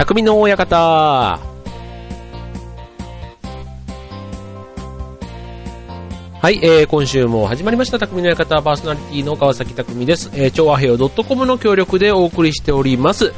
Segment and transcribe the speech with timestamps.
[0.00, 0.78] 匠の親方。
[0.78, 1.38] は
[6.50, 10.30] い、えー、今週も始まりました、匠の館パーソナリティの川崎匠です。
[10.32, 13.34] えー、超和平洋 .com の協力でお送りしております。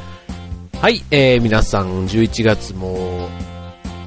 [0.81, 3.27] はい、えー、皆さん、11月も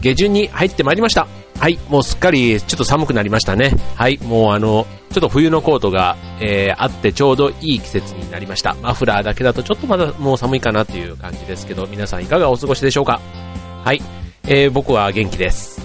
[0.01, 1.27] 下旬に入ってまいりました。
[1.61, 3.73] はい、もうすっかりちょっと寒くなりましたね。
[3.97, 4.87] はい、もうあの、
[5.17, 8.75] ちょっと冬のコートが、えー、あってちょうどいい季節になりました。
[8.83, 13.23] マフラーだけだとちょっとまだもう寒いかなっていう感じですけど、皆さんいかがお過ごしでしょうか？
[13.83, 14.03] はい、
[14.47, 15.81] えー、僕は元気です。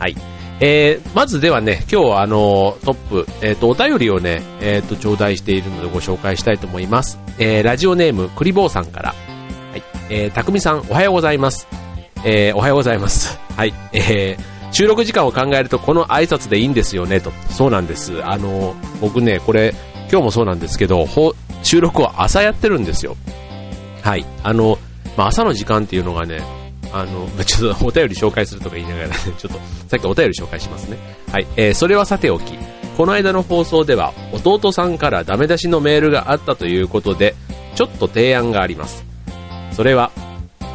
[0.00, 0.16] はい。
[0.58, 7.20] えー、まずではね、今日はあの、トップ、えっ、ー、と、お便りをね、えっ、ー、と、頂戴しているのでご紹介したいと思います。
[7.38, 9.10] えー、ラジオネーム、クリボーさんから。
[9.10, 9.82] はい。
[10.10, 11.68] えー、たくみさん、おはようございます。
[12.24, 13.38] えー、おはようございます。
[13.54, 13.74] はい。
[13.92, 17.32] えー、収録時間を考えるとこの挨拶でいいんですよね、と。
[17.50, 18.22] そうなんです。
[18.24, 19.74] あの、僕ね、これ、
[20.10, 21.06] 今日もそうなんですけど、
[21.62, 23.16] 収録は朝やってるんですよ。
[24.02, 24.24] はい。
[24.42, 24.78] あの、
[25.16, 26.40] まあ、朝の時間っていうのがね、
[26.92, 30.96] あの、 ちょっとお便り紹介するとか言いながら、ね、 ちょっと、さっきお便り紹介しますね。
[31.32, 32.52] はい、えー、それはさておき、
[32.96, 37.34] この間の放送では、弟さんからダメ出しのメールがあったということで、
[37.74, 39.04] ちょっと提案があります。
[39.72, 40.10] それは、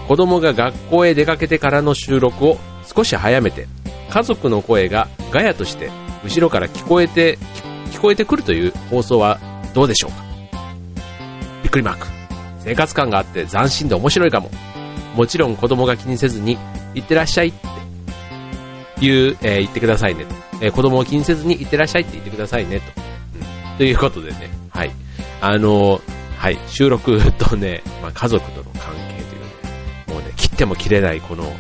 [0.07, 2.57] 子供が学校へ出かけてからの収録を
[2.94, 3.67] 少し早めて、
[4.11, 5.89] 家族の声がガヤとして
[6.23, 7.39] 後ろから聞こえて、
[7.91, 9.39] 聞こえてくるという放送は
[9.73, 10.17] どうでしょうか？
[11.63, 12.07] びっくりマーク。
[12.59, 14.51] 生活感があって斬新で面白いかも。
[15.15, 16.57] もちろん子供が気にせずに、
[16.93, 17.53] 行ってらっしゃいっ
[18.99, 20.35] ていう、えー、言ってくださいねと。
[20.61, 22.85] えー、子供を気にせずに行ってらっしゃいって言ってくださいねと。
[23.71, 24.91] うん、ということでね、はい。
[25.41, 26.01] あのー、
[26.37, 31.51] はい、収録とね、まあ、家族との関係というね、もうね、切っても切れないこの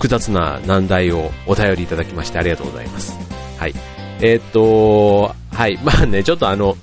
[0.00, 3.12] 複雑な難題をお便りいただきましてありがとうございます。
[3.58, 3.74] はい。
[4.22, 6.74] えー、っと、はい、 まあね、ちょっとあの、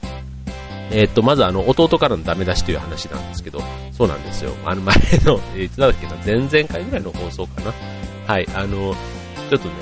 [0.91, 3.59] えー、っと、まずあの、弟からのダメ出しという話なんですけど、
[3.91, 4.51] そうなんですよ。
[4.63, 4.95] あの前
[5.25, 7.73] の、いつだっけな、前々回ぐらいの放送かな。
[8.27, 8.95] はい、あの、
[9.50, 9.73] ちょっとね、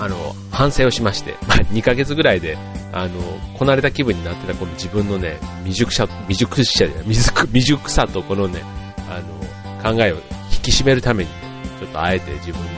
[0.00, 2.56] あの、反省をしまして、 まあ、2ヶ月ぐらいで、
[2.90, 3.10] あの、
[3.52, 8.62] こなれた気分になってたこの自分のね、未熟さ、未熟さ、未熟未熟さとこのね、
[9.10, 10.16] あの、考えを
[10.50, 11.45] 引き締めるために、ね、
[11.78, 12.68] ちょっとあえて自分の、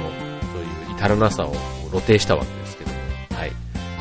[0.52, 1.52] そういう至らなさを
[1.90, 2.96] 露呈したわけですけども、
[3.34, 3.52] はい。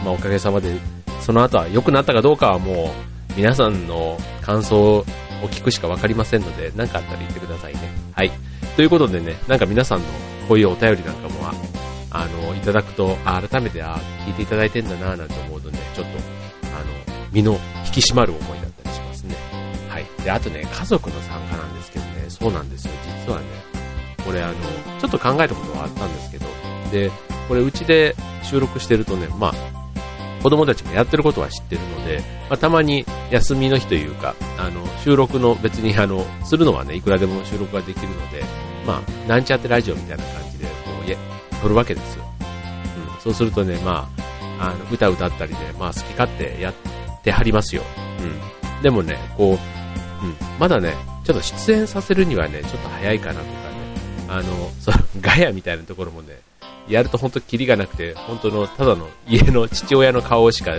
[0.03, 0.75] まあ、おかげさまで、
[1.21, 2.93] その後は良くなったかどうかはも
[3.29, 5.05] う、皆さんの感想を
[5.51, 7.79] 聞くしかわかりませんので、何かあったら言ってくださいね。
[8.13, 8.31] はい。
[8.75, 10.05] ということでね、なんか皆さんの
[10.47, 11.51] こういうお便りなんかも、
[12.09, 16.17] あの、いただくと、あ、改めて、あ、聞いていただいてんだなぁなんて思うとね、ちょっと、
[16.75, 19.35] あの、身の引き締まる思いだったりしますね。
[19.89, 20.05] はい。
[20.23, 22.91] で、あとね、家族の参加なんですけどね、そうなんですよ。
[23.25, 23.45] 実はね、
[24.27, 24.53] これあの、
[24.99, 26.45] ちょっと考えたことはあったんですけど、
[26.91, 27.09] で、
[27.47, 38.43] これうちで収録してるとね、まあ、子供たちもやってることは知ってるので、まあ、たまに休みの日というか、あの、収録の別にあの、するのはね、いくらでも収録ができるので、
[38.85, 40.71] まあ、なんちゃってラジオみたいな感じで、こ
[41.05, 41.17] う、や、
[41.61, 42.25] 撮るわけですよ。
[43.15, 44.09] うん、そうするとね、ま
[44.59, 46.73] あ、あの、歌歌ったりで、まあ、好き勝手やっ
[47.23, 47.83] てはりますよ。
[48.21, 48.81] うん。
[48.81, 53.45] でもね、こう、うん、まだね、ちょっと出演させるにはね、ちょっと早いかなと、
[54.27, 54.43] あの、
[54.79, 56.39] その、ガヤみたいなところもね、
[56.87, 60.75] やると本当キリがなくて、本当の、ただの家の父親の顔しか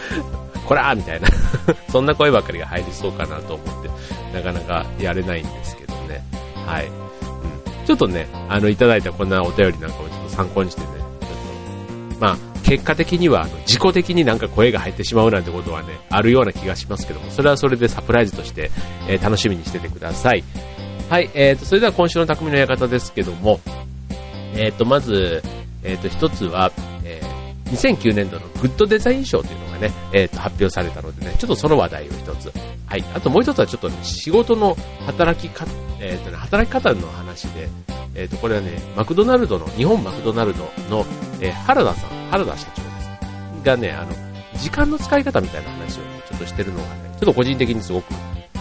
[0.66, 1.28] こらーみたいな
[1.90, 3.88] そんな声ばかりが入りそうかなと思って、
[4.36, 6.22] なかなかやれないんですけどね。
[6.66, 6.86] はい。
[6.86, 7.86] うん。
[7.86, 18.70] ちょっとね、あの、いただいたこんなお便りなんかもちょっと参考にしてね、ちょっと、まあ、結果的には、あの、自己的になんか声が入ってしまうなんてことはね、あるような気がしますけども、それはそれでサプライズとして、
[19.08, 20.44] えー、楽しみにしててください。
[21.08, 23.60] はい、えーと、それでは今週の匠の館ですけども、
[24.54, 25.42] えっ、ー、と、まず、
[25.82, 26.70] えっ、ー、と、一つは、
[27.02, 32.52] えー、2009年度のグッドデザイン賞というのがね、えっ、と、発表されたのでね、ちょっとその話題を一つ。
[32.84, 33.04] はい。
[33.14, 34.76] あともう一つはちょっと、ね、仕事の
[35.06, 35.64] 働きか、
[35.98, 37.70] えっ、とね、働き方の話で、
[38.14, 41.06] えっ、と、これはね、マクドナルドの、日本マクドナルドの、
[41.40, 43.64] え原田さん、原田社長です。
[43.64, 44.12] がね、あの、
[44.58, 48.12] 時間の使い方みたいな話をね、ちょっとしてるのがね、ちょっと個人的にすごく、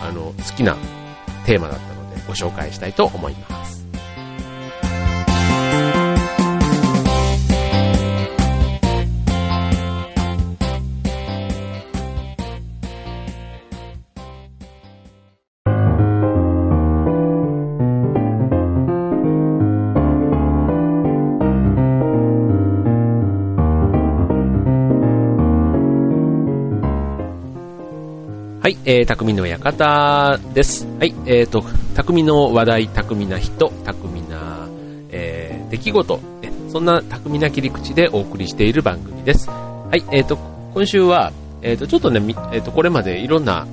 [0.01, 0.77] あの、好きな
[1.45, 1.96] テーマだったので、
[2.27, 3.77] ご紹介したいと思います。
[28.67, 30.85] はい、えー、匠の館です。
[30.99, 31.63] はい、えーと、
[31.97, 34.67] 匠の話題、匠な人、匠な、
[35.09, 36.19] えー、出来事、
[36.69, 39.49] そんな匠な切り口でお送りしている番組です。
[39.49, 40.37] はい、えーと、
[40.75, 41.33] 今週は、
[41.63, 42.19] えーと、ちょっとね、
[42.53, 43.65] えーと、これまでいろんな、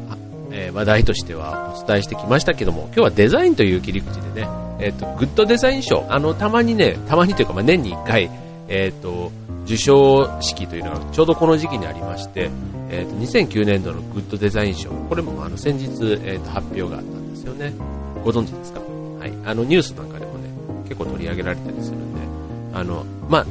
[0.52, 4.48] え、話題としてはお伝えしてきましたけども、今日はデザインという切り口でね、
[4.80, 8.30] えっ、と、グッドデザイン賞、あの、たまにね、たまにというか、まあ、年に1回、
[8.68, 9.32] えっ、と、
[9.66, 12.48] 受賞式というのがちょうどこの時期にありまして、
[12.88, 17.74] えっ、と、2009年度のグッドデザイン賞、これもあの、先日、えっ、と、発表があったんですよね。
[18.24, 18.80] ご存知ですか？
[18.80, 19.32] はい。
[19.44, 20.48] あの、ニュースなんかでもね、
[20.84, 22.20] 結構取り上げられたりするんで、
[22.72, 23.46] あの、まあ、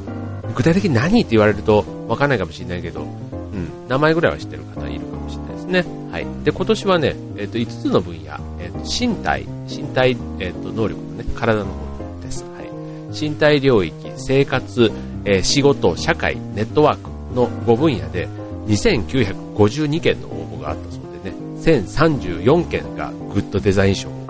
[0.56, 5.86] 具体的に何って言われるとわかんないかもしれないけど、うん、名前ぐらいは知ってる方いるかもしれないですね。
[6.12, 6.28] はい。
[6.44, 12.44] で、今年はね、えっ、と、5つの分野、えっ、と、身体、身体、えっ、と、能力のね、体の方です。
[12.44, 13.20] はい。
[13.20, 14.92] 身体領域、生活、
[15.26, 18.28] えー、仕事、社会、ネットワークの5分野で
[18.68, 24.23] 2952件の応募があったそうでね、1034件がグッドデザイン賞を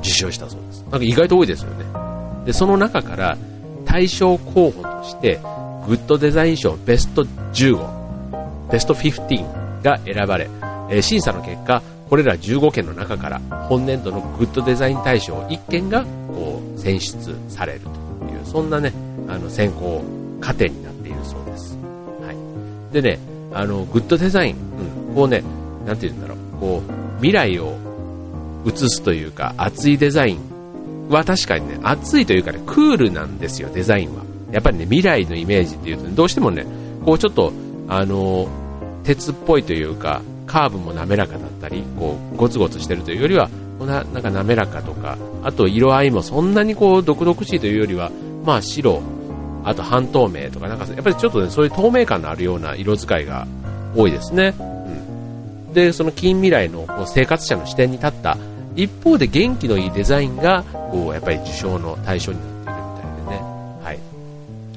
[0.00, 0.82] 受賞したそうです。
[0.82, 1.84] なんか意外と多いですよね。
[2.44, 3.36] で、その中から
[3.84, 5.40] 対象候補として、
[5.86, 10.48] グッドデザイン賞ベスト15、ベスト15が選ばれ、
[10.90, 13.38] えー、審査の結果、これら15件の中から
[13.68, 17.88] 本年度のグッドデザイン大賞1件がこう選出されると
[18.26, 18.92] いう、そんなね、
[19.28, 20.02] あの選考
[20.40, 21.76] 過程になっているそうです。
[22.22, 22.92] はい。
[22.92, 23.18] でね、
[23.52, 24.56] あの、グッドデザイン、
[25.08, 25.42] うん、こうね、
[25.86, 27.76] なんて言うんだろう、こう、未来を
[28.66, 34.22] 映すというか、熱いデザインは確かにね、熱いというかね、クールなんですよ、デザインは。
[34.52, 36.66] やっぱりね、未来のイメージっていうと、ね、どうしてもね、
[37.04, 37.52] こうちょっと、
[37.88, 38.48] あの、
[39.04, 43.48] 鉄っぽいというか、カーブも滑らかだったり、こう、ゴツゴツしてるというよりは、
[43.78, 48.10] こんななんか滑らかとか、あと色合いもそんなにこう、毒々しいというよりは、
[48.44, 49.00] まあ白、
[49.64, 53.46] あと半透明とか、なんかやっぱりちょっとね、そういう透明感のあるような色使いが
[53.96, 54.54] 多いですね。
[54.58, 55.72] うん。
[55.72, 58.36] で、その近未来のこう生活者の視点に立った、
[58.76, 63.42] 一方で元気のいいデザインが、こう、やっぱり受賞の対象になっているみたいでね。
[63.82, 63.98] はい。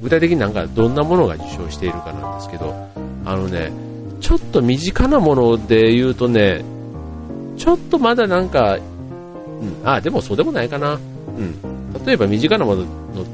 [0.02, 2.74] 具体的になんかどんなものが受賞しているかなんですけど、
[3.26, 3.72] あのね、
[4.20, 6.64] ちょっと身近なもので言うとね、
[7.58, 10.94] ちょっとまだなんか、うん、あ、でもそうでもないかな。
[10.94, 11.74] うん。
[12.06, 12.86] 例えば身近なものっ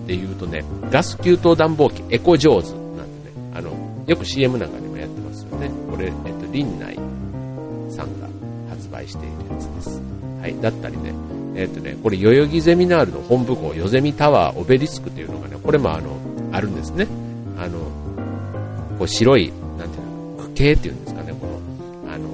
[0.08, 3.72] て言うとね、ガス給湯暖房機エコジョーズなんてね、あの、
[4.06, 5.72] よく CM なんかでもやってますよね。
[5.90, 6.96] これ、えっと、林内
[7.90, 8.28] さんが
[8.70, 10.09] 発売しているやつです。
[10.42, 10.56] はい。
[10.62, 11.14] だったりね、
[11.56, 16.18] えっとね、これ代々木ゼミナールの本部校、ヨゼミタワーオベリスクっていうのがね、これもあの、
[16.52, 17.08] あるんですね。
[17.58, 17.80] あの、
[18.98, 19.52] こう白い
[20.60, 22.28] 系っていうんですかね、この、あの、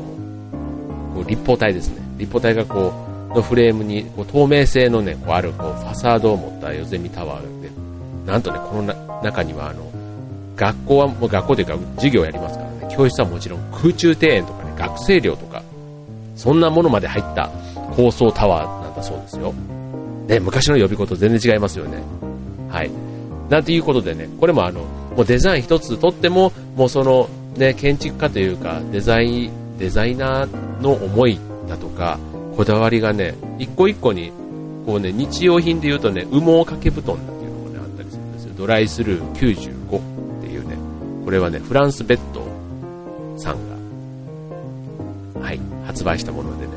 [1.13, 2.01] こう立方体ですね。
[2.17, 2.91] 立方体がこ
[3.31, 7.69] う、のフレームに、こう透明性のね、こうある、こう、ファサードを持ったヨゼミタワーで、
[8.25, 9.83] なんとね、この中には、あの、
[10.55, 15.61] 学校は、もう学校というか、授業をやりますからね、教室はもちろん空中庭園とかね、学生寮とか、
[16.35, 17.51] そんなものまで入った
[17.95, 19.53] 高層タワーなんだそうですよ。
[20.27, 22.03] ね、昔の呼び事全然違いますよね。
[22.69, 22.91] はい。
[23.49, 31.39] なんていうことでね、これもあの、もうデザイン一つとっても、もうその、ね、建築家というかデザイン、デザイナーの思い
[31.69, 32.19] だとか、
[32.57, 34.31] こだわりがね、一個一個に、
[34.85, 38.53] こうね、日用品で言うとね、羽毛掛け布団っていうのもね、あったりするんですよ。
[38.57, 39.97] ドライスルー95
[40.39, 40.75] っていうね、
[41.23, 42.41] これはね、フランスベッド
[43.37, 43.57] さん
[45.35, 46.73] が、はい、発売したものでね、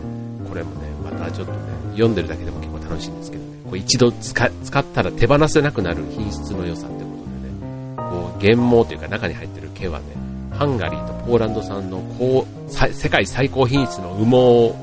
[0.48, 0.87] これもね、
[1.30, 1.58] ちょっとね、
[1.92, 10.06] 読んでるだけでも結構楽しいんですけどね、こう一度使ったら手放せなくなる品質の良さってことでね、こう、原毛というか中に入ってる毛はね、
[10.52, 14.36] ハンガリーとポーランド産の高世界最高品質の羽毛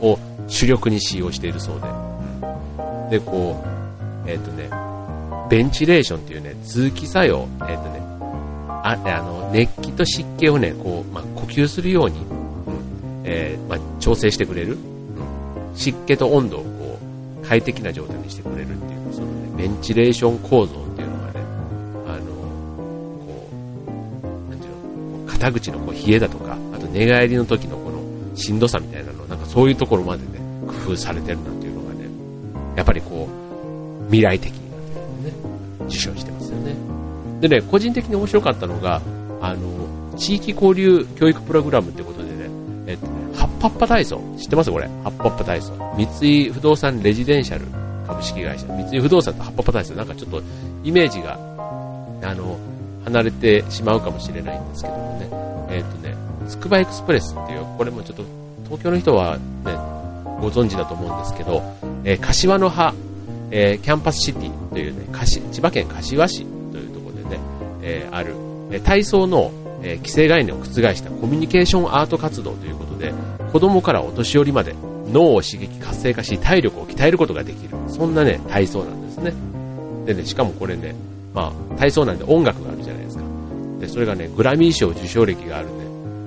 [0.08, 1.82] を主力に使用しているそう
[3.10, 3.62] で、で、こ
[4.26, 4.70] う、えっ、ー、とね、
[5.50, 8.06] ベンチレーションっていうね、通気作用、えっ、ー、とね、
[8.86, 12.26] ああの熱気と湿気をね、こう、まあ、呼吸するように、
[13.24, 14.78] えーまあ、調整してくれる、
[15.76, 17.00] 湿気と温度をこ
[17.44, 21.40] う快適な状態にしてくれるっていう、そのね、ベンチレーション構造っていうのがね、
[22.08, 22.26] あの、
[23.26, 23.48] こ
[24.48, 32.06] う、なんていうの肩口のこう冷えだとか、あと寝返りの時のこのしんどさみたいなの、なんかそういうところまでね、工夫されてるなんていうのがね、
[32.76, 35.38] やっぱりこう、未来的になってるね、
[35.88, 36.76] 受賞してますよね。
[37.42, 39.02] でね、個人的に面白かったのが、
[39.42, 42.15] あの、地域交流教育プログラムってこと、
[43.66, 44.72] ハッパッパ体操、知ってます？
[44.72, 44.86] これ。
[44.86, 45.74] ハッパッパ体操。
[45.98, 47.66] 三井不動産レジデンシャル。
[48.06, 50.44] 株式会社、三井不動産とハッパッパ体操、なんかちょっと
[50.84, 51.34] イメージが、
[52.22, 52.60] あの、
[53.06, 55.28] 離れてしまうかもしれないんですけどもね、
[55.76, 56.16] えっ、ー、とね、
[56.48, 58.24] つくばエクスプレスっていう、これもちょっと
[58.66, 59.42] 東京の人はね、
[60.40, 61.64] ご存知だと思うんですけど、
[62.04, 62.94] えー、柏の葉、
[63.50, 65.08] えー、キャンパスシティというね、
[65.52, 67.42] 千葉県柏市というところでね、
[67.82, 68.36] えある、
[68.72, 69.52] え体操の、
[69.86, 73.14] え既成概念を覆したコミュニケーションアート活動ということで、
[73.54, 74.76] 子供からお年寄りまで
[75.14, 77.70] 脳を刺激活性化し体力を鍛えることができる。
[77.88, 79.34] そんなね、体操なんですね。
[80.08, 80.96] でね、しかもこれね、
[81.34, 83.24] まあ、体操なんで音楽があるじゃないですか。
[83.80, 85.74] で、それがね、グラミー賞受賞歴があるね、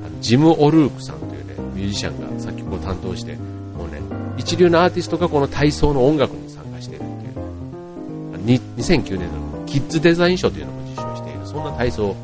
[0.06, 3.34] あのジム・オルークさんというね、ミュージシャンが作曲を担当して、
[3.76, 4.00] もうね、
[4.36, 7.06] 一流のアーティストがこの体操の音楽に参加しているっ
[8.44, 12.14] ていう、2009年のキッズデザイン賞というのも受賞している、そんな体操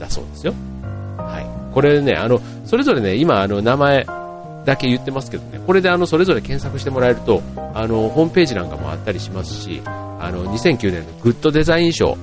[0.00, 0.54] だそうですよ。
[1.16, 1.46] はい。
[1.72, 4.04] これね、あの、それぞれね、今、あの、名前
[4.64, 7.42] だけ言ってますけどね、これであの、それぞれ検索してもらえると、
[7.74, 12.16] あの、ホームページなんかもあったりしますし、あの、2009年のグッドデザイン賞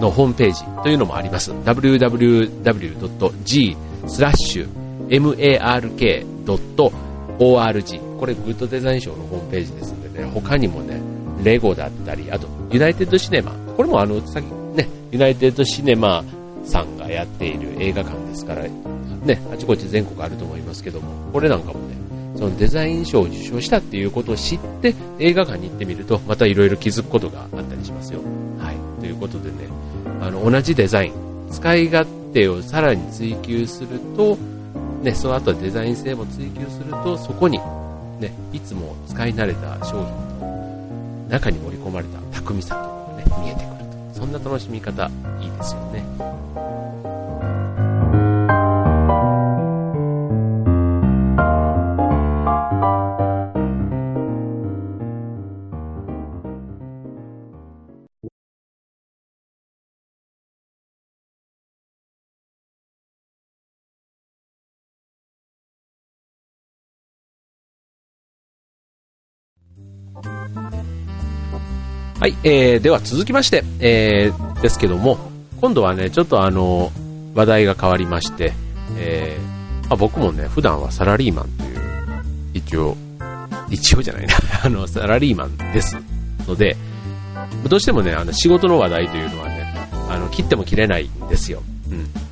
[0.00, 1.52] のホームページというのもあります。
[1.52, 2.56] www.g
[4.06, 4.68] スラッシュ
[5.08, 6.90] mark.org
[8.18, 11.00] これグッドデザイン賞のホームページですのでね、他にもね、
[11.42, 13.52] レゴだったり、あと、ユナイテッドシネマ。
[13.76, 14.46] これもあの、さっき
[14.76, 16.24] ね、ユナイテッドシネマ
[16.68, 21.96] さんがやっている映画館ですから、ね、あちこち全国あると思いますけども、これなんかもね、
[22.36, 28.20] そのデザイン賞を受賞したっていうことを知って映画館に行ってみると、またいろいろ気づくことがあったりしますよ。
[28.58, 29.00] はい。
[29.00, 29.56] ということでね、
[30.20, 31.12] あの、同じデザイン、
[31.50, 34.38] 使い勝手をさらに追求すると、
[35.02, 37.58] ね、その後デザイン性も追求すると、そこに、
[38.20, 40.04] ね、いつも使い慣れた商品
[40.40, 43.77] の中に盛り込まれた巧みさというのがね、見えてくると。
[44.12, 45.10] そんな楽しみ方、
[45.40, 46.04] いいですよね。
[72.20, 75.18] はい、えー、では続きまして、えー、ですけども、
[75.60, 76.90] 今度はね、ちょっとあの、
[77.36, 78.54] 話題が変わりまして、
[78.96, 81.80] えー、まあ、僕もね、普段はサラリーマンという、
[82.54, 82.96] 一応、
[83.70, 84.34] 一応じゃないな、
[84.64, 85.96] あの、サラリーマンです
[86.48, 86.76] ので、
[87.68, 89.72] どうしてもね、あの、仕事の話題というのはね、
[90.10, 91.62] あの、切っても切れないんですよ。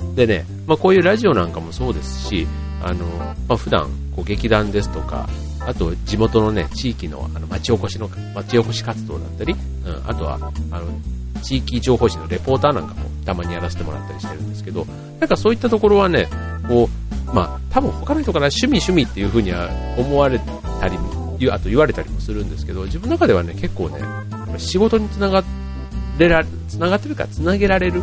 [0.03, 0.17] うん。
[0.17, 2.49] でね、まあ、こういうラジオなんかもそうですし、
[2.83, 3.07] あの、
[3.47, 3.85] まあ、普段、
[4.17, 5.29] こう、劇団ですとか、
[5.67, 9.57] あと地元のね、地域のあの町おこしの、町おこし活動だったり、う
[9.91, 10.87] ん、あとは、あの、
[11.43, 14.87] 地域情報誌のレポーターなんかもたまにやらせてもらったりしてるんですけど、
[15.21, 16.29] なんかそういったところはね、
[16.69, 16.89] こ
[17.31, 19.69] う、まあ、多分他の人から趣味趣味っていう風には
[19.99, 20.39] 思われ
[20.81, 20.97] たり
[21.51, 24.01] あと言われたりもするんですけど、自分の中ではね、結構ね、
[24.59, 25.43] 仕事につなが
[26.19, 28.03] れら、つながってるか、つなげられる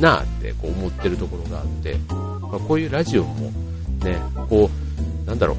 [0.00, 3.52] なってこう思ってるところがあって、まあ、こういうラジオも
[4.02, 4.18] ね、
[4.48, 4.70] こ
[5.24, 5.56] う、なんだろう、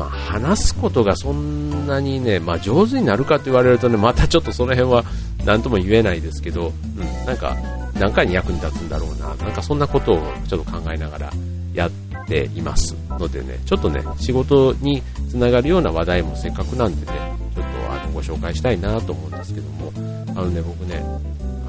[0.00, 5.04] まあ、話すことがそんなにね、まあ、上手になるかと言われるとね、またちょっとその辺は
[5.44, 7.54] 何とも言えないですけど、うん、なんか、
[7.98, 11.30] 何回に役に立つんだろうな、なんかそんなことをちょっと考えながら
[11.74, 11.90] やっ
[12.26, 17.12] ていますのでね、ちょっとね、仕事につながるような話題もせっかくなんでね、
[17.54, 19.92] ちょっとあのご紹介したいなと思うんですけども、
[20.28, 21.04] あのね、僕ね、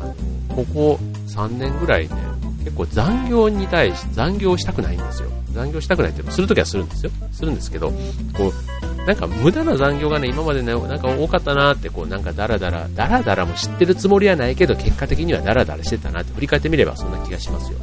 [0.02, 0.16] あの
[0.56, 2.16] ここ3年ぐらいね、
[2.64, 5.30] 結構残業に対し、残業したくないんですよ。
[5.52, 7.12] 残業したくないってするときはするんですよ。
[7.32, 7.92] するんですけど、
[8.34, 17.80] こう、なんか無駄な残業がね、今までね、なんか多かったなって、こう、なんかダラダラ、ダラダラも知ってるつもりはないけど、結果的にはダラダラしてたなって振り返ってみればそんな気がしますよ。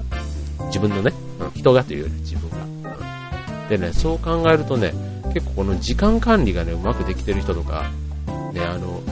[0.67, 1.13] 自分のね、
[1.55, 2.59] 人がというより自分が。
[3.69, 4.95] でね、そう考えるとね、
[5.35, 7.91] 結構この時間管理がね、うまくできてる人とか、
[8.53, 9.03] ね、あの、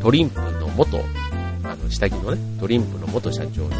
[0.00, 0.98] トリンプの元、
[1.64, 3.70] あの、下着のね、トリンプの元社長、の、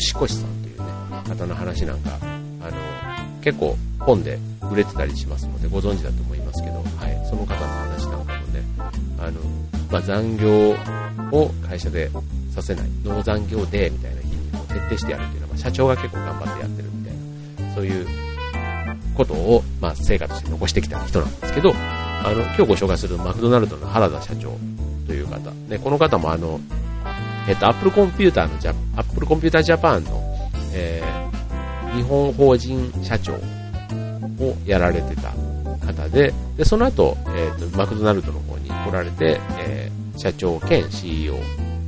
[0.00, 0.84] 吉越さんというね
[1.28, 2.18] 方の話なんか、
[2.60, 4.38] あの、結構本で
[4.70, 8.62] 売れてたりしますのでご存知だと思いますけど、はい、その方の話なんかもね、
[9.18, 9.40] あの、
[9.90, 10.70] まあ、残業
[11.32, 12.10] を会社で
[12.54, 18.06] させない、ノー残業デーみたいな日にも徹底してやるっていうのは、ま、社長が結構頑張ってやってるみたいな、そういう
[19.14, 24.56] ことを、まあ、成果として残してきた人なんですけど、あの、今日ご紹介するマクドナルドの原田社長
[25.06, 26.60] という方、ね、この方もあの、
[27.48, 30.22] えっと、アップルコンピューターのジャ、アップルコンピュータージャパンの、
[30.74, 31.02] え
[31.94, 35.30] 日本法人社長をやられてた
[35.86, 41.36] 方で、で、その後、えっ、ー、と、マクドナルドの方に来られて、えー、社長兼 CEO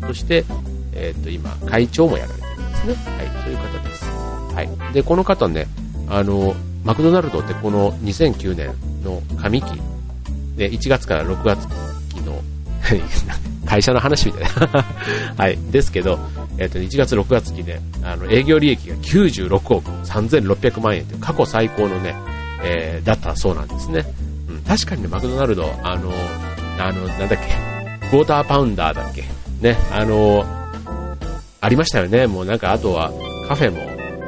[0.02, 0.44] として、
[0.92, 2.94] えっ、ー、と、今、会長もやられてるんですね。
[3.16, 4.04] はい、そういう方です。
[4.54, 4.92] はい。
[4.92, 5.66] で、この方ね、
[6.08, 9.80] あの、マクドナルドってこの2009年の上期、
[10.56, 11.66] で、1月から6月
[12.14, 12.42] 期の
[13.64, 14.84] 会社の話みたいな
[15.36, 15.58] はい。
[15.70, 16.18] ですけど、
[16.58, 22.14] えっ、ー、と、1月6月期で、あの、営業利益が96億3600万円という過去最高のね、
[22.62, 24.04] えー、だったそうなんですね。
[24.48, 26.12] うん、確かにね、マクドナルド、あの、
[26.78, 27.36] あの、なんだっけ、
[28.10, 29.22] クォーターパウンダーだっけ、
[29.60, 30.44] ね、あの、
[31.60, 32.26] ありましたよね。
[32.26, 33.10] もうなんか、あとは、
[33.48, 33.78] カフェも、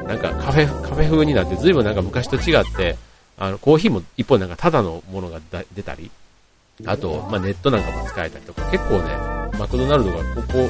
[0.08, 2.96] なんかカフェ、カフェ風になって、ずいぶんなんか昔と違って、
[3.38, 5.40] あの、コーヒーも一方なんかただのものが
[5.74, 6.10] 出たり、
[6.84, 9.16] あと、まあ、ネットなんかも使えたりとか、結構ね、
[9.58, 10.68] マクドナルドがここ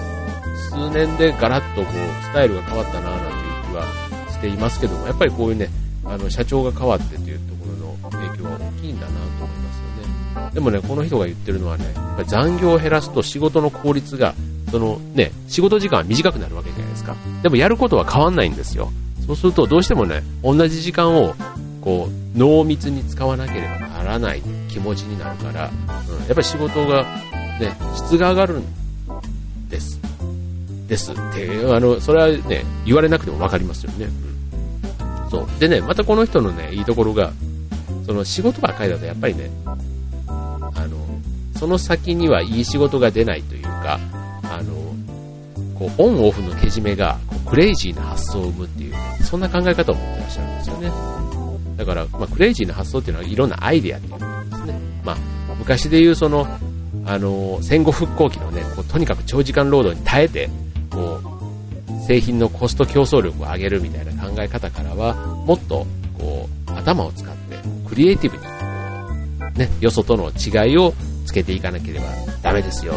[0.70, 3.84] 数年でガラッとこう、スタイルが変わったなぁなんていう気は
[4.30, 5.68] していますけども、やっぱりこういうね、
[6.04, 10.50] あの、社長が変わってというところの、影響は大きいんだなと思いますよね。
[10.54, 14.34] でもね、この人が言ってるのはね、やっぱ残業を減らすと仕事の効率が、
[14.70, 17.16] そのね、仕事時間は短くなるわけじゃないですか。
[17.42, 18.90] でもやることは変わんないんですよ。
[19.26, 21.34] そうするとどうしてもね、同じ時間を
[21.86, 27.04] こう濃密に使わなければならない気持ちになるから、うん、やっぱり仕事が
[27.60, 28.64] ね、質が上がるん
[29.68, 30.00] です。
[30.88, 34.06] ですって、あの、それはね、言われなくてもわかりますよね。
[34.06, 35.30] うん。
[35.30, 35.60] そう。
[35.60, 37.32] でね、またこの人のね、いいところが、
[38.04, 39.48] その仕事ばっかりだとやっぱりね、
[40.26, 40.96] あの、
[41.56, 44.00] その先にはいい仕事が出ないというか、
[44.42, 44.74] あの、
[45.78, 51.25] こう、オンオフのけじめが、こうクレイジーな発想を生むっていう、ね、そんな考え方を持ってらっしゃるんですよね。
[51.76, 54.80] だから、まあ、クレイジーな発想っていうのはいろんなアイデアっていうことですね。
[55.04, 55.16] まあ、
[55.58, 56.46] 昔で言うその、
[57.04, 60.50] あの、戦後復興期のね、こうとにかく長時間労働に耐えて、
[60.90, 65.14] こう、製品のコスト競争力を上げるみたいな考え方からは、
[65.46, 65.86] もっと、
[66.18, 68.42] こう、頭を使って、クリエイティブに、
[69.58, 72.06] ね、よそとの違いをつけていかなければ
[72.42, 72.94] ダメですよ、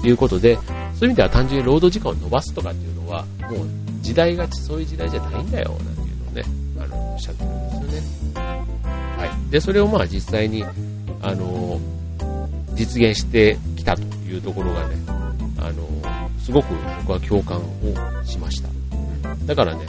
[0.00, 3.68] ということで、そういう意味では単純に労働時間を伸ばすとかっていうのは、もう
[4.00, 8.06] 時代がそういう時代じゃないんだよ、なんていうのをね、の、おっしゃってるんですよね。
[8.34, 9.50] はい。
[9.50, 10.64] で、それをまあ実際に、
[11.22, 11.80] あの、
[12.74, 14.96] 実現してきたというところがね、
[15.58, 15.86] あの、
[16.38, 18.68] すごく僕は共感をしました。
[19.46, 19.86] だからね、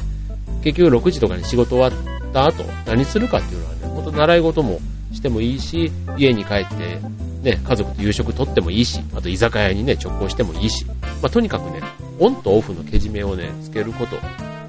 [0.63, 4.79] 結局6時とかに仕事終わった後、何するかっていうのはね、ほんと習い事も
[5.13, 6.99] してもいいし、家に帰って、
[7.43, 11.81] ね、家族と夕食とってもいいし、あと居酒屋にね、直行してもいいし、まあ、とにかくね、
[12.19, 14.17] オンとオフのけじめをね、つけること、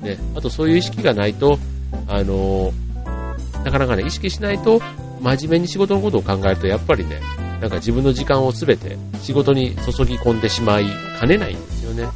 [0.04, 1.58] ね、あとそういう意識がないと、
[2.10, 2.72] あの、
[3.64, 4.80] なかなかね、意識しないと、
[5.20, 7.20] 真面目に仕事のことを考えると、やっぱりね、
[7.60, 10.86] なんか自分の時間をすべて仕事に注ぎ込んでしまい
[11.18, 12.08] かねないんですよね。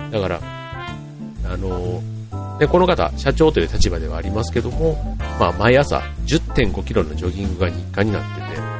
[0.00, 0.10] うん。
[0.10, 8.22] だから、あのー、で、この方、社長という立場ではありますけども、まあ、毎朝10.5キロのジョギングが日課になっ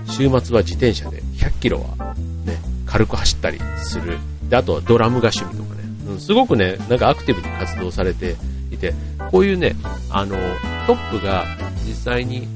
[0.07, 2.15] てて、週末は自転車で100キロは
[2.47, 4.19] ね、軽く走ったりする。
[4.49, 8.37] で、あとはドラムが趣味とかね、うん、すごくね、なんかアクティブに活動されて
[8.75, 8.95] いて、
[9.31, 9.75] こういうね、
[10.11, 10.37] あの、
[10.87, 11.45] トップが
[11.87, 12.49] 実際に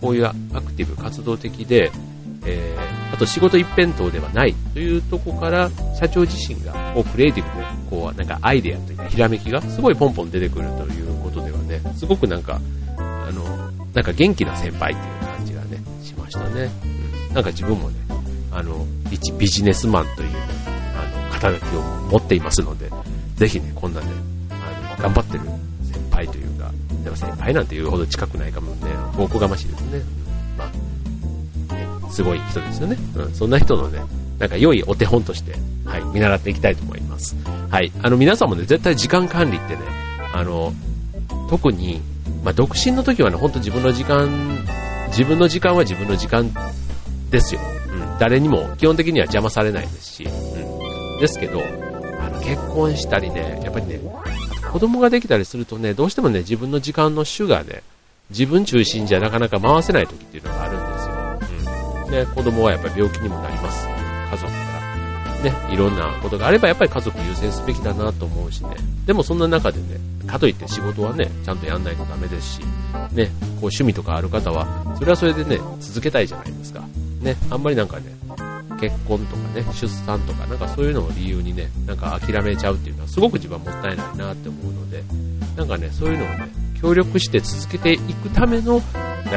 [0.00, 1.90] こういうアクティブ、活動的で、
[2.46, 12.60] えー、あと仕事一辺倒ではないというとこから、社長自身がこうクリエイティブで、こうなんかアイデアというかひらめきがすごいポンポン出てくるということではね、すごくなんか、
[12.98, 13.44] あの、
[13.94, 16.70] なんか元気な先輩っていう感じがね、しましたね。
[17.28, 17.96] うん、なんか自分もね、
[18.50, 20.36] あの、一ビジネスマンというね、
[20.96, 22.90] あの、肩書きを持っていますので、
[23.36, 24.06] ぜひね、こんなね、
[24.96, 25.44] 頑張ってる
[25.82, 26.70] 先輩というか、
[27.02, 30.02] でも先輩なんて言うほど近くないかもね、おこがましいですね。
[30.58, 30.70] ま
[31.70, 32.96] あ、ね、すごい人ですよね。
[33.16, 34.00] うん、そんな人のね、
[34.38, 35.54] なんか良いお手本として、
[35.84, 37.36] はい、見習っていきたいと思います。
[37.70, 39.82] はい、あの皆さんもね、絶対時間管理ってね、
[40.32, 40.72] あの、
[41.48, 42.00] 特に、
[42.42, 44.28] まあ、独身の時はね、ほんと自分の時間、
[45.08, 46.50] 自分の時間は自分の時間
[47.30, 47.60] ですよ。
[47.88, 51.20] うん、誰にも基本的には邪魔されないですし、うん。
[51.20, 51.60] ですけど、
[52.20, 54.00] あの、結婚したりね、やっぱりね、
[54.74, 57.84] 子供ができたりするとね、どうしてもね、自分の時間の種がね、
[58.30, 62.04] 自分中心じゃなかなか回せない時っていうのがあるんですよ。
[62.04, 62.10] うん。
[62.10, 63.86] で、子供はやっぱり病気にもなります。
[63.86, 64.58] 家族か
[65.38, 65.68] ら。
[65.68, 68.70] ね、いろんなことがあればやっぱり家族優先すべきだなと思うしね。
[69.06, 72.58] でもそんな中でね、かといって仕事はね、ちゃんとやんないとダメですし、
[73.12, 76.80] ね、こう趣味とかある方は、それはそれでね、続けたいじゃないですか。
[77.20, 78.06] ね、あんまりなんかね、
[78.80, 85.02] 結婚とかね、出産とか、なんかそういうのを理由にね、なんか諦めちゃうっていうのはすごく自分はもったいないなって思うので、
[85.56, 86.48] なんかね、そういうのをね、
[86.80, 88.82] 協力して続けていくための、なん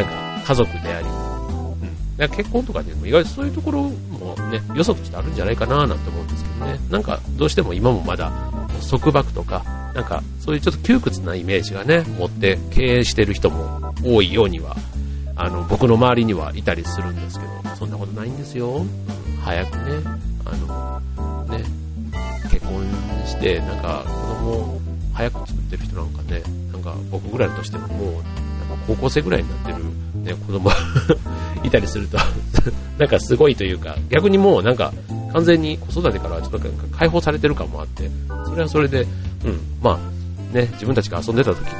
[0.05, 8.31] か家族であり、うん、結婚とかでも意外とそういうところもね、よそとしてあるんじゃないかななんて思うんですけどね、なんかどうしても今もまだ
[8.89, 14.75] 束縛とか、なんかそういうちょっと窮屈なイメージがね、持って経営してる人も多いようには、
[15.35, 18.85] あの、僕の周りにはいたりするんですけど、そんなことないんですよ。
[19.47, 19.83] 早くね、
[20.43, 21.63] あの、ね、
[22.51, 22.83] 結婚
[23.25, 24.81] して、なんか子供を
[25.13, 28.25] 早く作ってる人なんかね、なんか僕ぐらいとしてももう、なんか
[28.87, 30.69] 高校生ぐらいになってる、ね、子供
[31.63, 32.17] いたりすると
[32.99, 34.91] なんかすごいというか、逆にもうなんか
[35.31, 36.59] 完全に子育てからちょっと
[36.91, 38.11] 解放されてる感もあって、
[38.47, 39.03] それはそれで、
[39.45, 41.73] うん、まあ、ね、自分たちが遊んでた時に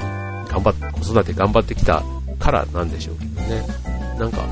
[0.50, 2.02] 頑張っ、子育て頑張ってきた
[2.40, 3.62] からなんでしょうけどね、
[4.18, 4.46] なんか、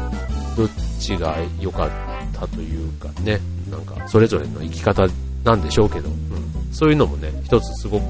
[0.57, 2.14] どっちが良かった？
[2.47, 5.07] というかね、なんかそれぞれの生き方
[5.43, 8.03] なんでしょうけど、うん、そういうのもね、一つすごく、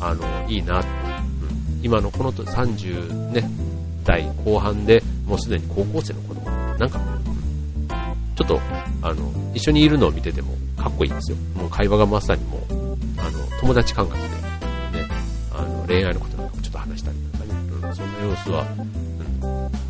[0.00, 0.84] あの、いいな、うん、
[1.82, 3.48] 今のこの30ね、
[4.04, 8.60] 代後半でもうすでに高校生の子供なんか、う、ちょっと、
[9.02, 11.36] あの、一緒にいるのを見ててもかっこいいんですよ。
[11.54, 12.62] もう会話がまさにもう、
[13.18, 15.08] あの、友達感覚で、ね、
[15.52, 17.50] あの、恋愛のことなんかもちょっと話したりとかね、
[17.82, 18.66] うん、そんな様子は、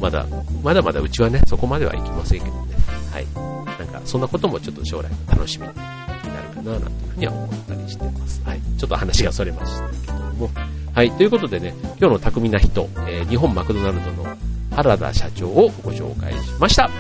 [0.00, 0.26] まだ、
[0.62, 2.74] まだまだうちはね、そこまではいきませんけどね。
[3.10, 3.53] はい。
[3.94, 5.87] なんか、そんなこともちょっと将来の楽しみになる
[6.54, 8.42] かな、なんていうふうには思ったりしてます。
[8.44, 8.61] はい。
[8.76, 10.50] ちょっと話がそれましたけども。
[10.92, 11.12] はい。
[11.12, 14.37] ということでね、今日の巧みな人、えー、日本マクドナルドの
[14.72, 16.90] 原田社長をご紹介しました。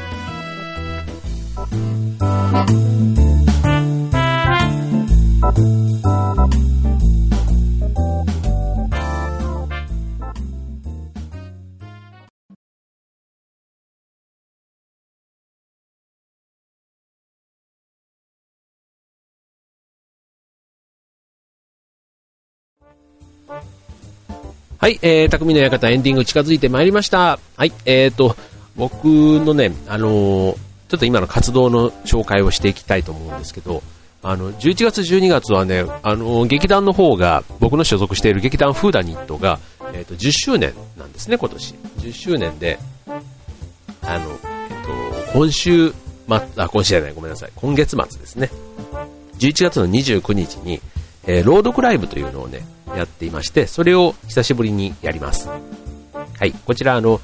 [24.84, 27.38] はい、えー、匠の館エンディング近づいてまいりました。
[27.56, 28.36] はい、えーと、
[28.76, 33.82] 僕のね、あのー、ちょっと今の活動の紹介をしていきたいと思うんですけど、
[34.22, 39.58] あの、11月12月はね、あのー、劇団の方が、僕の所属している劇団フーダニットが、
[39.94, 41.74] えっ、ー、と、10周年なんですね、今年。
[42.00, 42.78] 10周年で、
[44.02, 44.74] あの、え
[45.22, 45.94] っ、と、今週、
[46.28, 47.50] ま、あ、今週じゃない、ごめんなさい。
[47.56, 48.50] 今月末ですね。
[49.38, 50.82] 11月の29日に、
[51.26, 55.48] えー、朗読ライブというのをね、やっていまして、それを久しぶりにやります。
[55.48, 57.20] はい、こちらあの、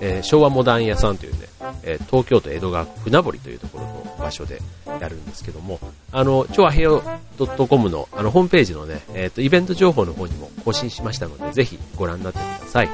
[0.00, 1.38] えー、昭和モダン屋さんというね、
[1.82, 5.78] えー、東京都江戸川区船堀というところの場所でやるんですけども、
[6.12, 7.02] あの、超アヘヨ
[7.38, 12.88] .com のあのホームページのね、えっ、ー、と、イベント情報の方にも更新しましたので、ぜひご覧になってください。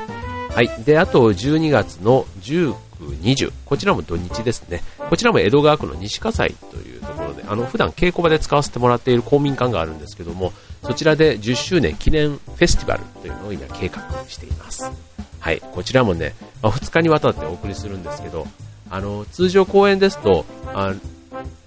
[0.55, 0.85] はい。
[0.85, 4.83] で、あと12月の19、20、こちらも土日ですね。
[5.09, 10.53] こちらも江戸川区の西葛西というところで、あの、普段稽古場で使わせてもらっている公民館があるんですけども、
[10.91, 14.91] そちらで10周年記念フェスティバルというのを今計画しています。
[15.39, 18.49] はい、こちらもね、まあ、2日にわたってお送りするんですけど、
[18.91, 20.93] あの、通常公演ですと、あ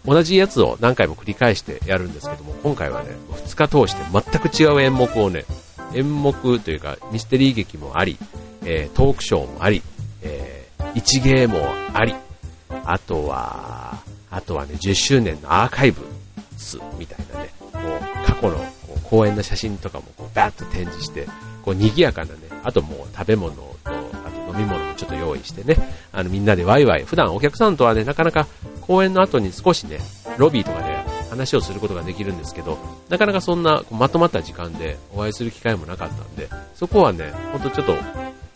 [0.06, 5.46] 同じやつを何回も繰り返してやるんですけども、今回はね、2日通して全く違う演目をね、
[5.94, 8.18] 演目というかミステリー劇もあり、
[8.66, 9.82] えー、トークショーもあり、
[10.22, 11.60] えー、一芸も
[11.94, 12.14] あり、
[12.84, 16.06] あとは、あとはね、10周年のアーカイブ
[16.58, 17.53] スみたいなね、
[19.14, 21.28] 公演の写真とかもこうバーッと展示して、
[21.64, 25.78] こう賑やかなね、あともう食べ物と、あと飲み物もちょっと用意してね、
[26.12, 28.48] あのみんなでワイワイ、普段お客さんとはね、なかなか
[28.82, 30.00] 公演の後に少しね、
[30.40, 30.96] ロビーとかで
[31.30, 37.96] 話をすることができるんですけど、なかなかそんなまとまった時間でお会いする機会もなかったんで、そこはね、ほんとちょっと、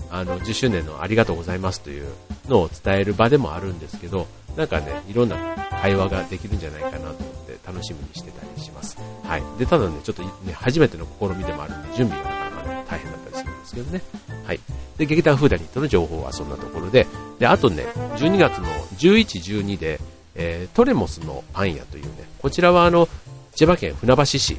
[0.10, 2.08] あの、10周年のありがとうございますという
[2.50, 5.38] のを伝える場でもあるんですけど、なんかね、いろんな
[5.84, 8.98] 会話ができるんじゃないかなと思って楽しみにしてたりします。
[9.28, 9.44] はい。
[9.60, 14.02] で、ただね、ちょっとね、初めての試みでもあるんで、準備がなかなかね、大変だったりするんですけどね。
[14.46, 14.60] はい。
[14.98, 17.06] で、劇団フーダニットの情報はそんなところで、
[17.40, 17.84] で、あとね、
[18.16, 20.00] 12月の11、12で、
[20.36, 22.12] えー、トレモスのパン屋というね、
[22.42, 23.10] こちらはあの、
[23.56, 24.58] 千葉県船橋市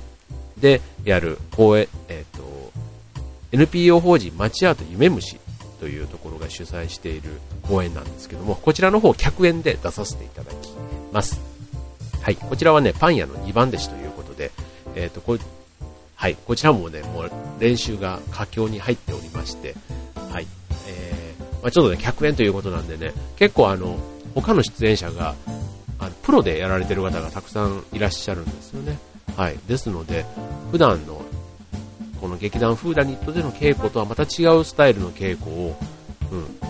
[0.61, 2.73] でやる公演、えっ、ー、と、
[3.53, 5.39] NPO 法人町アート夢虫
[5.81, 7.31] というところが主催している
[7.63, 10.73] 公演なんですけども、こちらの方客演で出させていただき
[11.13, 11.41] ます。
[12.23, 14.08] はい、こちらはね、パン屋の2番弟子という、
[14.99, 15.39] えっ、ー、と、こ
[16.17, 17.31] はい、こちらもね、もう
[17.61, 19.77] 練習が佳境に入っておりまして、
[20.33, 20.47] はい、
[20.89, 23.97] えー、まあ、ちょっとね、客演ということなんでね、結構あの、
[24.35, 25.37] 他の出演者が、
[26.01, 28.99] あのプロでやられてる方がたくさんいらっしゃるんですよね。
[29.37, 29.59] はい。
[29.69, 30.25] ですので、
[30.73, 31.23] 普段の
[32.21, 35.77] この劇団フーダニットでの稽古とはまた違うスタイルの稽古を、
[36.33, 36.68] うん、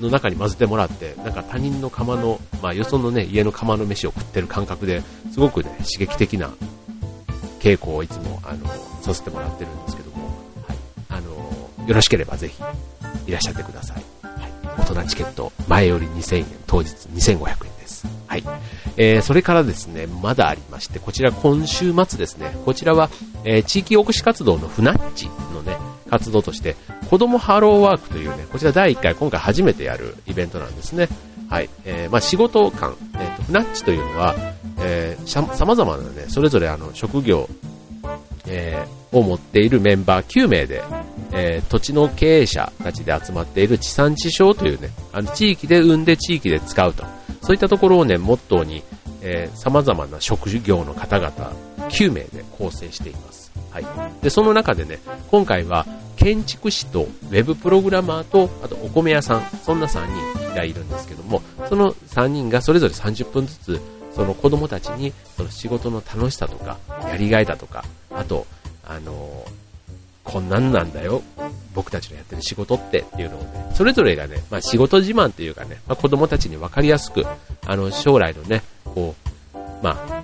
[0.00, 6.50] の中に混ぜてもらって、なんか他人の釜の、まあよそのね、家の釜の飯を食ってる感覚で、すごくね、刺激的な
[7.60, 8.66] 稽古をいつも、あの、
[9.02, 10.28] させてもらってるんですけども、
[10.66, 10.76] はい。
[11.08, 12.62] あの、よろしければぜひ、
[13.26, 14.04] いらっしゃってください。
[14.22, 14.52] はい。
[14.78, 18.06] 大人チケット、前より2000円、当日2500円です。
[18.26, 18.44] はい。
[18.96, 23.10] えー、それからですね、まだありまして、こちら今週末ですね、こちらは、
[23.44, 25.49] えー、地域おこし活動のフナッチのね、
[26.10, 26.76] 活動として、
[27.08, 31.08] 子供ハローワークというね、こちら第1回、今回初めてやるイベントなんですね。
[31.48, 31.70] はい。
[31.84, 34.34] えー、まあ仕事感、えっ、ー、と、フナッチというのは、
[34.78, 37.48] えー、様々なね、それぞれあの、職業、
[38.46, 40.82] えー、を持っているメンバー9名で、
[41.32, 47.04] えー、土地の経営者たちで集まっている地産地消というね、あの、地域で生んで地域で使うと。
[47.42, 48.82] そういったところをね、モットーに、
[49.22, 51.52] えー、様々な職業の方々
[51.88, 53.39] 9名で構成しています。
[53.70, 54.22] はい。
[54.22, 54.98] で、その中でね、
[55.30, 63.80] 今回は建築士とウェブプログラマーと、あとお米屋さん、そんな3人がいるんですけども、その3人がそれぞれ30分ずつ、
[64.14, 66.78] その子供たちに、その仕事の楽しさとか、
[67.08, 68.46] やりがいだとか、あと、
[68.84, 69.44] あの
[70.24, 71.22] こんなんなんだよ、
[71.74, 77.24] 僕たちのやってる仕事ってっていうのをね、それぞれがね、まあ仕事自慢っていうかね、まあ子供たちに分かりやすく、
[77.66, 79.14] あの将来のね、こ
[79.54, 80.22] う、まあ、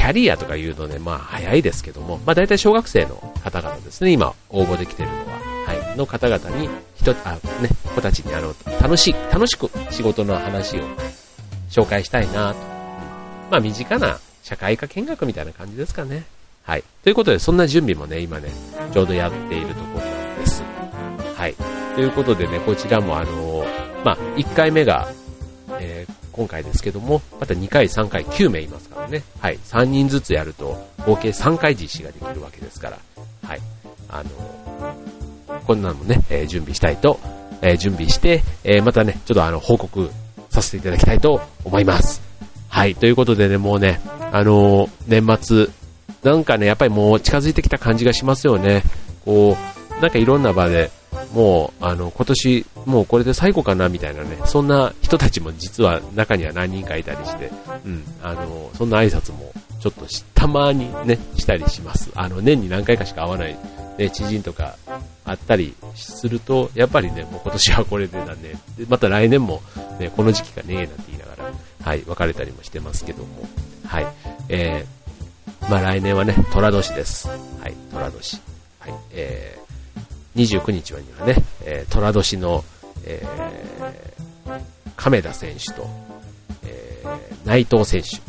[0.00, 5.38] キャリアとか言うとね、まあ早いですけども、まあ大体小学生の方々ですね、今応募できてるのは。
[5.66, 5.98] はい。
[5.98, 10.84] の方々に、人、あ、ね、子たちにあの、楽しい、楽しく仕事の話を
[11.68, 12.60] 紹介したいなと。
[13.50, 16.24] まあ、身近な社会科見学みたいな感じですかね。
[16.62, 16.84] はい。
[17.04, 18.48] ということで、そんな準備もね、今ね、
[18.94, 20.62] ちょうどやっているところなんです。
[21.36, 21.54] はい。
[21.94, 23.66] ということでね、こちらもあの
[24.02, 25.12] まあ、1回目が、
[25.78, 29.22] えー、今回ですけども、また2回、3回、9名いますからね。
[29.40, 29.58] はい。
[29.62, 32.98] 3人ずつやると、合計3回実施ができるわけですから。
[33.46, 33.60] はい。
[34.08, 34.30] あの
[35.66, 37.20] こんなのもね、えー、準備したいと、
[37.60, 40.10] えー、準備して、えー、またね、ちょっとあの、報告
[40.48, 42.22] させていただきたいと思います。
[42.70, 42.94] はい。
[42.94, 44.00] ということでね、もうね、
[44.32, 45.66] あの年末、
[46.22, 48.82] なんかね、やっぱりもう近づいてきた感じがしますよね。
[49.26, 49.58] こ
[49.98, 50.90] う、なんかいろんな場で、
[51.32, 57.50] もう、あの、今年、もうこれで最後かな、みたいなね、そんな人たちも実は中には何人かいたりして、
[57.84, 62.10] うん、あの、そんな挨拶も、ちょっとたまにね、したりします。
[62.14, 63.56] あの、年に何回かしか会わない、
[63.96, 64.76] ね、知人とか
[65.24, 69.62] あったりすると、やっぱりね、もう今年はこれでだね、でまた来年も、
[69.98, 71.52] ね、この時期かね、なんて言いながら、
[71.84, 73.48] はい、別れたりもしてますけども、
[73.86, 74.06] はい、
[74.48, 77.28] えー、まあ来年はね、虎年です。
[77.28, 77.34] は
[77.68, 78.40] い、虎年。
[78.80, 79.59] はい、えー、
[80.36, 82.64] 29日はにはね、えー、虎年の、
[83.04, 84.60] えー、
[84.96, 85.88] 亀田選手と、
[86.64, 88.20] えー、内藤選手。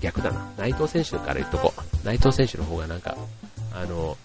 [0.00, 0.50] 逆だな。
[0.58, 2.06] 内藤選手から言っとこう。
[2.06, 3.16] 内藤選手の方がなんか、
[3.74, 4.16] あの、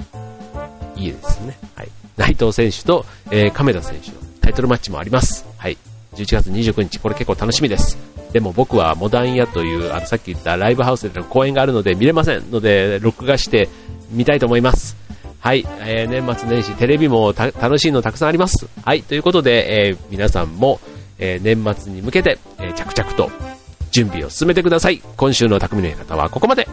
[0.95, 1.57] いいですね。
[1.75, 1.89] はい。
[2.17, 5.45] 内藤選手と、えー、亀田選手のタイトルマッチもあります。
[5.57, 5.77] はい。
[6.15, 7.97] 11月29日、これ結構楽しみです。
[8.33, 13.69] でも僕はモダン屋という、あの、さっき言ったライブハウスでの公演があるので見れませんので、録画して
[14.11, 14.86] 見たいと思います。
[15.47, 18.67] はい、えー、年末年始テレビも楽しいのたくさんあります。
[18.83, 20.81] はい、ということで、えー、皆さんも、
[21.19, 23.31] えー、年末に向けて、え着々と
[23.89, 25.01] 準備を進めてください。
[25.15, 26.67] 今週の匠の方はここまで。